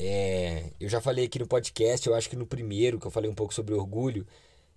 É, 0.00 0.70
eu 0.80 0.88
já 0.88 1.00
falei 1.00 1.26
aqui 1.26 1.38
no 1.38 1.46
podcast, 1.46 2.06
eu 2.06 2.14
acho 2.14 2.28
que 2.28 2.36
no 2.36 2.46
primeiro, 2.46 2.98
que 2.98 3.06
eu 3.06 3.10
falei 3.10 3.30
um 3.30 3.34
pouco 3.34 3.54
sobre 3.54 3.74
orgulho 3.74 4.26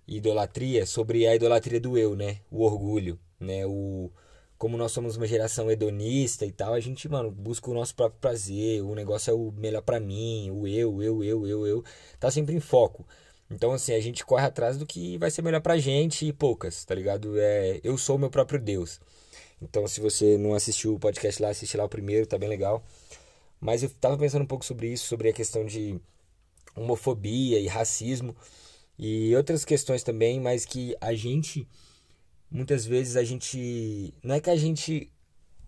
e 0.06 0.16
idolatria, 0.18 0.86
sobre 0.86 1.26
a 1.26 1.34
idolatria 1.34 1.80
do 1.80 1.98
eu, 1.98 2.14
né? 2.16 2.38
O 2.50 2.64
orgulho, 2.64 3.18
né? 3.40 3.66
O, 3.66 4.10
como 4.56 4.76
nós 4.76 4.92
somos 4.92 5.16
uma 5.16 5.26
geração 5.26 5.70
hedonista 5.70 6.44
e 6.46 6.52
tal, 6.52 6.74
a 6.74 6.80
gente, 6.80 7.08
mano, 7.08 7.30
busca 7.30 7.70
o 7.70 7.74
nosso 7.74 7.94
próprio 7.94 8.20
prazer, 8.20 8.82
o 8.82 8.94
negócio 8.94 9.30
é 9.30 9.34
o 9.34 9.52
melhor 9.52 9.82
para 9.82 10.00
mim, 10.00 10.50
o 10.50 10.66
eu, 10.66 11.02
eu, 11.02 11.24
eu, 11.24 11.46
eu, 11.46 11.66
eu, 11.66 11.84
tá 12.18 12.30
sempre 12.30 12.54
em 12.54 12.60
foco. 12.60 13.06
Então, 13.50 13.72
assim, 13.72 13.94
a 13.94 14.00
gente 14.00 14.24
corre 14.24 14.44
atrás 14.46 14.76
do 14.76 14.86
que 14.86 15.16
vai 15.18 15.30
ser 15.30 15.42
melhor 15.42 15.60
pra 15.60 15.78
gente 15.78 16.26
e 16.26 16.32
poucas, 16.32 16.84
tá 16.84 16.94
ligado? 16.94 17.38
É, 17.38 17.80
eu 17.82 17.96
sou 17.98 18.16
o 18.16 18.18
meu 18.18 18.30
próprio 18.30 18.60
Deus. 18.60 19.00
Então, 19.60 19.86
se 19.88 20.00
você 20.00 20.38
não 20.38 20.54
assistiu 20.54 20.94
o 20.94 20.98
podcast 20.98 21.42
lá, 21.42 21.48
assiste 21.50 21.76
lá 21.76 21.84
o 21.84 21.88
primeiro, 21.88 22.26
tá 22.26 22.38
bem 22.38 22.48
legal. 22.48 22.84
Mas 23.60 23.82
eu 23.82 23.90
tava 23.90 24.16
pensando 24.16 24.42
um 24.42 24.46
pouco 24.46 24.64
sobre 24.64 24.92
isso, 24.92 25.06
sobre 25.06 25.28
a 25.28 25.32
questão 25.32 25.64
de 25.64 26.00
homofobia 26.74 27.58
e 27.58 27.66
racismo 27.66 28.36
e 28.98 29.34
outras 29.36 29.64
questões 29.64 30.02
também, 30.02 30.40
mas 30.40 30.64
que 30.64 30.96
a 31.00 31.14
gente 31.14 31.66
muitas 32.50 32.86
vezes 32.86 33.16
a 33.16 33.24
gente 33.24 34.14
não 34.22 34.34
é 34.34 34.40
que 34.40 34.50
a 34.50 34.56
gente 34.56 35.10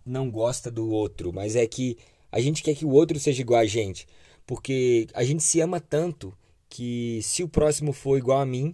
não 0.04 0.30
gosta 0.30 0.70
do 0.70 0.90
outro, 0.90 1.32
mas 1.32 1.56
é 1.56 1.66
que 1.66 1.98
a 2.32 2.40
gente 2.40 2.62
quer 2.62 2.74
que 2.74 2.84
o 2.84 2.90
outro 2.90 3.18
seja 3.18 3.42
igual 3.42 3.60
a 3.60 3.66
gente, 3.66 4.06
porque 4.46 5.06
a 5.14 5.24
gente 5.24 5.42
se 5.42 5.60
ama 5.60 5.80
tanto 5.80 6.32
que 6.68 7.20
se 7.22 7.42
o 7.42 7.48
próximo 7.48 7.92
for 7.92 8.16
igual 8.16 8.40
a 8.40 8.46
mim, 8.46 8.72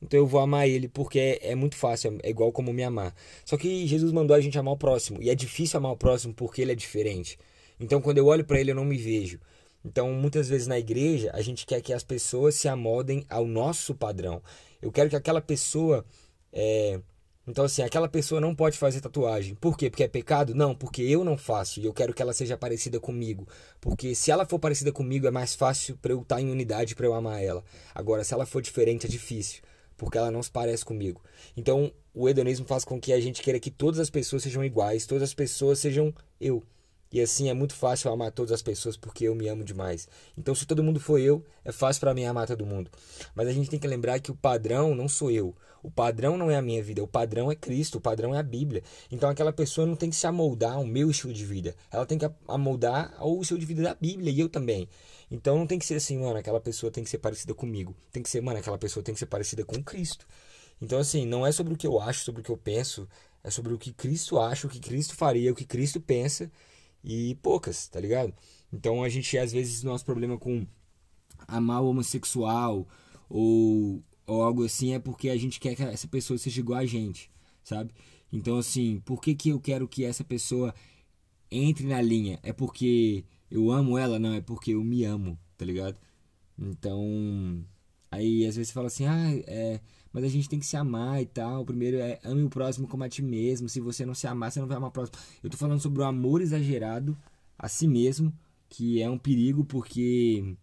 então 0.00 0.20
eu 0.20 0.26
vou 0.26 0.40
amar 0.40 0.68
ele 0.68 0.88
porque 0.88 1.18
é, 1.18 1.50
é, 1.50 1.54
muito 1.54 1.74
fácil, 1.74 2.18
é 2.22 2.30
igual 2.30 2.52
como 2.52 2.72
me 2.72 2.84
amar. 2.84 3.14
Só 3.44 3.56
que 3.56 3.86
Jesus 3.86 4.12
mandou 4.12 4.36
a 4.36 4.40
gente 4.40 4.58
amar 4.58 4.74
o 4.74 4.78
próximo 4.78 5.20
e 5.22 5.30
é 5.30 5.34
difícil 5.34 5.78
amar 5.78 5.92
o 5.92 5.96
próximo 5.96 6.32
porque 6.34 6.62
ele 6.62 6.72
é 6.72 6.74
diferente. 6.74 7.38
Então 7.80 8.00
quando 8.00 8.18
eu 8.18 8.26
olho 8.26 8.44
para 8.44 8.60
ele 8.60 8.70
eu 8.70 8.74
não 8.74 8.84
me 8.84 8.96
vejo. 8.96 9.40
Então 9.84 10.12
muitas 10.12 10.48
vezes 10.48 10.66
na 10.66 10.78
igreja 10.78 11.30
a 11.34 11.42
gente 11.42 11.66
quer 11.66 11.80
que 11.80 11.92
as 11.92 12.02
pessoas 12.02 12.54
se 12.54 12.68
amoldem 12.68 13.24
ao 13.28 13.46
nosso 13.46 13.94
padrão. 13.94 14.42
Eu 14.80 14.92
quero 14.92 15.10
que 15.10 15.16
aquela 15.16 15.40
pessoa 15.40 16.04
é, 16.52 17.00
então, 17.48 17.64
assim, 17.64 17.80
aquela 17.80 18.08
pessoa 18.10 18.42
não 18.42 18.54
pode 18.54 18.76
fazer 18.76 19.00
tatuagem. 19.00 19.54
Por 19.54 19.74
quê? 19.74 19.88
Porque 19.88 20.04
é 20.04 20.08
pecado? 20.08 20.54
Não, 20.54 20.74
porque 20.74 21.00
eu 21.00 21.24
não 21.24 21.38
faço 21.38 21.80
e 21.80 21.86
eu 21.86 21.94
quero 21.94 22.12
que 22.12 22.20
ela 22.20 22.34
seja 22.34 22.58
parecida 22.58 23.00
comigo. 23.00 23.48
Porque 23.80 24.14
se 24.14 24.30
ela 24.30 24.44
for 24.44 24.58
parecida 24.58 24.92
comigo, 24.92 25.26
é 25.26 25.30
mais 25.30 25.54
fácil 25.54 25.96
para 25.96 26.12
eu 26.12 26.20
estar 26.20 26.42
em 26.42 26.50
unidade 26.50 26.94
para 26.94 27.06
eu 27.06 27.14
amar 27.14 27.42
ela. 27.42 27.64
Agora, 27.94 28.22
se 28.22 28.34
ela 28.34 28.44
for 28.44 28.60
diferente, 28.60 29.06
é 29.06 29.08
difícil, 29.08 29.62
porque 29.96 30.18
ela 30.18 30.30
não 30.30 30.42
se 30.42 30.50
parece 30.50 30.84
comigo. 30.84 31.22
Então, 31.56 31.90
o 32.12 32.28
hedonismo 32.28 32.66
faz 32.66 32.84
com 32.84 33.00
que 33.00 33.14
a 33.14 33.20
gente 33.20 33.40
queira 33.40 33.58
que 33.58 33.70
todas 33.70 33.98
as 33.98 34.10
pessoas 34.10 34.42
sejam 34.42 34.62
iguais, 34.62 35.06
todas 35.06 35.22
as 35.22 35.32
pessoas 35.32 35.78
sejam 35.78 36.14
eu. 36.38 36.62
E 37.10 37.20
assim 37.20 37.48
é 37.48 37.54
muito 37.54 37.74
fácil 37.74 38.10
amar 38.12 38.30
todas 38.32 38.52
as 38.52 38.60
pessoas 38.60 38.96
porque 38.96 39.24
eu 39.24 39.34
me 39.34 39.48
amo 39.48 39.64
demais. 39.64 40.06
Então, 40.36 40.54
se 40.54 40.66
todo 40.66 40.82
mundo 40.82 41.00
for 41.00 41.18
eu, 41.18 41.42
é 41.64 41.72
fácil 41.72 42.00
para 42.00 42.12
mim 42.12 42.24
amar 42.24 42.46
todo 42.46 42.66
mundo. 42.66 42.90
Mas 43.34 43.48
a 43.48 43.52
gente 43.52 43.70
tem 43.70 43.78
que 43.78 43.86
lembrar 43.86 44.20
que 44.20 44.30
o 44.30 44.34
padrão 44.34 44.94
não 44.94 45.08
sou 45.08 45.30
eu. 45.30 45.54
O 45.82 45.90
padrão 45.90 46.36
não 46.36 46.50
é 46.50 46.56
a 46.56 46.62
minha 46.62 46.82
vida, 46.82 47.02
o 47.02 47.06
padrão 47.06 47.50
é 47.50 47.54
Cristo, 47.54 47.96
o 47.96 48.00
padrão 48.00 48.34
é 48.34 48.38
a 48.38 48.42
Bíblia. 48.42 48.82
Então, 49.10 49.30
aquela 49.30 49.52
pessoa 49.52 49.86
não 49.86 49.96
tem 49.96 50.10
que 50.10 50.16
se 50.16 50.26
amoldar 50.26 50.74
ao 50.74 50.84
meu 50.84 51.10
estilo 51.10 51.32
de 51.32 51.44
vida. 51.46 51.74
Ela 51.90 52.04
tem 52.04 52.18
que 52.18 52.28
amoldar 52.46 53.14
ao 53.16 53.40
estilo 53.40 53.58
de 53.58 53.64
vida 53.64 53.82
da 53.82 53.94
Bíblia 53.94 54.30
e 54.30 54.40
eu 54.40 54.48
também. 54.48 54.88
Então, 55.30 55.58
não 55.58 55.66
tem 55.66 55.78
que 55.78 55.86
ser 55.86 55.94
assim, 55.94 56.18
mano, 56.18 56.36
aquela 56.36 56.60
pessoa 56.60 56.92
tem 56.92 57.04
que 57.04 57.08
ser 57.08 57.18
parecida 57.18 57.54
comigo. 57.54 57.94
Tem 58.12 58.22
que 58.22 58.28
ser, 58.28 58.42
mano, 58.42 58.58
aquela 58.58 58.76
pessoa 58.76 59.02
tem 59.02 59.14
que 59.14 59.18
ser 59.18 59.26
parecida 59.26 59.64
com 59.64 59.82
Cristo. 59.82 60.26
Então, 60.80 60.98
assim, 60.98 61.24
não 61.24 61.46
é 61.46 61.52
sobre 61.52 61.72
o 61.72 61.76
que 61.76 61.86
eu 61.86 62.00
acho, 62.00 62.24
sobre 62.24 62.42
o 62.42 62.44
que 62.44 62.50
eu 62.50 62.56
penso, 62.56 63.08
é 63.42 63.50
sobre 63.50 63.72
o 63.72 63.78
que 63.78 63.92
Cristo 63.92 64.38
acha, 64.38 64.66
o 64.66 64.70
que 64.70 64.80
Cristo 64.80 65.14
faria, 65.14 65.50
o 65.50 65.54
que 65.54 65.64
Cristo 65.64 66.00
pensa 66.00 66.50
e 67.08 67.34
poucas, 67.36 67.88
tá 67.88 67.98
ligado? 67.98 68.34
Então 68.70 69.02
a 69.02 69.08
gente, 69.08 69.36
às 69.38 69.50
vezes, 69.50 69.82
nosso 69.82 70.04
problema 70.04 70.36
com 70.36 70.66
amar 71.46 71.82
o 71.82 71.88
homossexual 71.88 72.86
ou, 73.30 74.02
ou 74.26 74.42
algo 74.42 74.64
assim 74.64 74.92
é 74.92 74.98
porque 74.98 75.30
a 75.30 75.36
gente 75.36 75.58
quer 75.58 75.74
que 75.74 75.82
essa 75.82 76.06
pessoa 76.06 76.36
seja 76.38 76.60
igual 76.60 76.78
a 76.80 76.86
gente, 76.86 77.30
sabe? 77.64 77.94
Então, 78.30 78.58
assim, 78.58 79.00
por 79.06 79.22
que, 79.22 79.34
que 79.34 79.48
eu 79.48 79.58
quero 79.58 79.88
que 79.88 80.04
essa 80.04 80.22
pessoa 80.22 80.74
entre 81.50 81.86
na 81.86 82.02
linha? 82.02 82.38
É 82.42 82.52
porque 82.52 83.24
eu 83.50 83.70
amo 83.70 83.96
ela? 83.96 84.18
Não, 84.18 84.34
é 84.34 84.42
porque 84.42 84.72
eu 84.72 84.84
me 84.84 85.02
amo, 85.04 85.38
tá 85.56 85.64
ligado? 85.64 85.98
Então, 86.58 87.64
às 88.48 88.56
vezes 88.56 88.68
você 88.68 88.74
fala 88.74 88.86
assim, 88.88 89.06
ah, 89.06 89.30
é 89.46 89.80
mas 90.12 90.24
a 90.24 90.28
gente 90.28 90.48
tem 90.48 90.58
que 90.58 90.66
se 90.66 90.76
amar 90.76 91.22
e 91.22 91.26
tal. 91.26 91.64
Primeiro 91.64 91.98
é 91.98 92.18
ame 92.24 92.42
o 92.42 92.50
próximo 92.50 92.88
como 92.88 93.04
a 93.04 93.08
ti 93.08 93.22
mesmo. 93.22 93.68
Se 93.68 93.80
você 93.80 94.04
não 94.06 94.14
se 94.14 94.26
amar, 94.26 94.50
você 94.50 94.60
não 94.60 94.66
vai 94.66 94.76
amar 94.76 94.88
o 94.88 94.92
próximo. 94.92 95.18
Eu 95.42 95.50
tô 95.50 95.56
falando 95.56 95.80
sobre 95.80 96.00
o 96.00 96.04
amor 96.04 96.40
exagerado 96.40 97.16
a 97.58 97.68
si 97.68 97.86
mesmo, 97.86 98.32
que 98.68 99.02
é 99.02 99.08
um 99.08 99.18
perigo 99.18 99.64
porque 99.64 100.56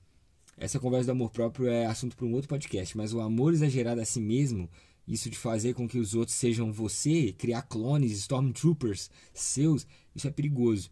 essa 0.57 0.79
conversa 0.79 1.07
do 1.07 1.12
amor 1.12 1.29
próprio 1.29 1.68
é 1.68 1.85
assunto 1.85 2.16
para 2.16 2.25
um 2.25 2.34
outro 2.34 2.50
podcast, 2.50 2.96
mas 2.97 3.13
o 3.13 3.19
amor 3.19 3.53
exagerado 3.53 4.02
a 4.02 4.06
si 4.06 4.22
mesmo, 4.22 4.69
isso 5.07 5.29
de 5.29 5.38
fazer 5.38 5.73
com 5.73 5.88
que 5.88 6.00
os 6.00 6.16
outros 6.16 6.35
sejam 6.38 6.72
você, 6.72 7.34
criar 7.34 7.63
clones, 7.63 8.12
stormtroopers 8.19 9.09
seus, 9.34 9.85
isso 10.16 10.28
é 10.28 10.31
perigoso. 10.31 10.90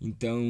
Então, 0.00 0.40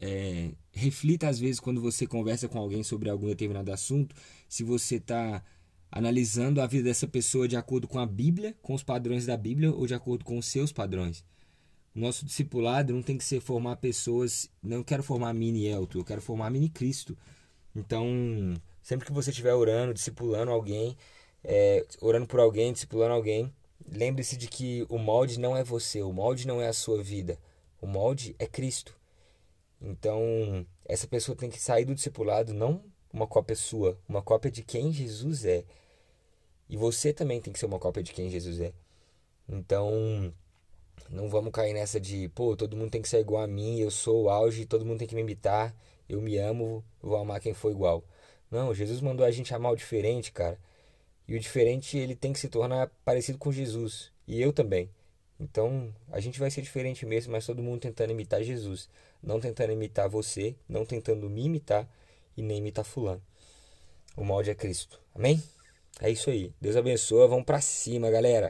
é, 0.00 0.50
reflita 0.72 1.28
às 1.28 1.38
vezes 1.38 1.60
quando 1.60 1.80
você 1.80 2.06
conversa 2.06 2.48
com 2.48 2.58
alguém 2.58 2.82
sobre 2.82 3.08
algum 3.08 3.26
determinado 3.26 3.72
assunto, 3.72 4.14
se 4.48 4.62
você 4.62 4.96
está 4.96 5.42
analisando 5.90 6.60
a 6.60 6.66
vida 6.66 6.84
dessa 6.84 7.06
pessoa 7.06 7.48
de 7.48 7.56
acordo 7.56 7.88
com 7.88 7.98
a 7.98 8.06
Bíblia, 8.06 8.54
com 8.60 8.74
os 8.74 8.82
padrões 8.82 9.24
da 9.24 9.36
Bíblia 9.36 9.72
ou 9.72 9.86
de 9.86 9.94
acordo 9.94 10.24
com 10.24 10.38
os 10.38 10.46
seus 10.46 10.72
padrões. 10.72 11.24
O 11.94 12.00
nosso 12.00 12.26
discipulado 12.26 12.92
não 12.92 13.02
tem 13.02 13.16
que 13.16 13.24
ser 13.24 13.40
formar 13.40 13.76
pessoas, 13.76 14.50
não 14.62 14.82
quero 14.82 15.02
formar 15.02 15.32
mini 15.32 15.66
Elton, 15.66 15.98
eu 15.98 16.04
quero 16.04 16.20
formar 16.20 16.50
mini 16.50 16.68
Cristo. 16.68 17.16
Então, 17.74 18.06
sempre 18.82 19.06
que 19.06 19.12
você 19.12 19.30
estiver 19.30 19.54
orando, 19.54 19.94
discipulando 19.94 20.50
alguém, 20.50 20.96
é, 21.42 21.86
orando 22.02 22.26
por 22.26 22.40
alguém, 22.40 22.72
discipulando 22.72 23.14
alguém, 23.14 23.50
lembre-se 23.90 24.36
de 24.36 24.48
que 24.48 24.84
o 24.90 24.98
molde 24.98 25.40
não 25.40 25.56
é 25.56 25.64
você, 25.64 26.02
o 26.02 26.12
molde 26.12 26.46
não 26.46 26.60
é 26.60 26.68
a 26.68 26.72
sua 26.72 27.02
vida, 27.02 27.38
o 27.80 27.86
molde 27.86 28.36
é 28.38 28.46
Cristo. 28.46 28.94
Então, 29.80 30.66
essa 30.84 31.06
pessoa 31.06 31.36
tem 31.36 31.50
que 31.50 31.60
sair 31.60 31.84
do 31.84 31.94
discipulado 31.94 32.54
não 32.54 32.82
uma 33.12 33.26
cópia 33.26 33.56
sua, 33.56 33.98
uma 34.08 34.22
cópia 34.22 34.50
de 34.50 34.62
quem 34.62 34.92
Jesus 34.92 35.44
é. 35.44 35.64
E 36.68 36.76
você 36.76 37.12
também 37.12 37.40
tem 37.40 37.52
que 37.52 37.58
ser 37.58 37.66
uma 37.66 37.78
cópia 37.78 38.02
de 38.02 38.12
quem 38.12 38.28
Jesus 38.30 38.60
é. 38.60 38.72
Então, 39.48 40.32
não 41.10 41.28
vamos 41.28 41.52
cair 41.52 41.72
nessa 41.72 42.00
de, 42.00 42.28
pô, 42.30 42.56
todo 42.56 42.76
mundo 42.76 42.90
tem 42.90 43.02
que 43.02 43.08
ser 43.08 43.20
igual 43.20 43.42
a 43.42 43.46
mim, 43.46 43.78
eu 43.78 43.90
sou 43.90 44.24
o 44.24 44.30
auge, 44.30 44.66
todo 44.66 44.84
mundo 44.84 44.98
tem 44.98 45.08
que 45.08 45.14
me 45.14 45.20
imitar, 45.20 45.74
eu 46.08 46.20
me 46.20 46.36
amo, 46.38 46.84
vou 47.00 47.16
amar 47.16 47.40
quem 47.40 47.54
for 47.54 47.70
igual. 47.70 48.02
Não, 48.50 48.74
Jesus 48.74 49.00
mandou 49.00 49.24
a 49.24 49.30
gente 49.30 49.54
amar 49.54 49.72
o 49.72 49.76
diferente, 49.76 50.32
cara. 50.32 50.58
E 51.28 51.34
o 51.34 51.40
diferente, 51.40 51.98
ele 51.98 52.14
tem 52.14 52.32
que 52.32 52.38
se 52.38 52.48
tornar 52.48 52.88
parecido 53.04 53.38
com 53.38 53.50
Jesus. 53.50 54.12
E 54.26 54.40
eu 54.40 54.52
também. 54.52 54.90
Então, 55.38 55.94
a 56.10 56.20
gente 56.20 56.38
vai 56.38 56.50
ser 56.50 56.62
diferente 56.62 57.04
mesmo, 57.04 57.32
mas 57.32 57.44
todo 57.46 57.62
mundo 57.62 57.80
tentando 57.80 58.12
imitar 58.12 58.42
Jesus. 58.42 58.88
Não 59.22 59.40
tentando 59.40 59.72
imitar 59.72 60.08
você, 60.08 60.54
não 60.68 60.84
tentando 60.84 61.28
me 61.28 61.44
imitar, 61.44 61.88
e 62.36 62.42
nem 62.42 62.58
imitar 62.58 62.84
fulano. 62.84 63.22
O 64.16 64.24
molde 64.24 64.50
é 64.50 64.54
Cristo. 64.54 65.00
Amém? 65.14 65.42
É 66.00 66.10
isso 66.10 66.28
aí. 66.28 66.52
Deus 66.60 66.76
abençoe. 66.76 67.26
Vamos 67.28 67.44
para 67.44 67.60
cima, 67.60 68.10
galera. 68.10 68.44